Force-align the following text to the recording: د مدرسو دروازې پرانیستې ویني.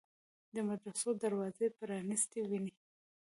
د 0.53 0.55
مدرسو 0.69 1.09
دروازې 1.23 1.67
پرانیستې 1.79 2.39
ویني. 2.49 2.73